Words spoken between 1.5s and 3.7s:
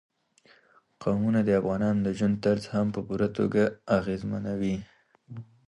افغانانو د ژوند طرز هم په پوره توګه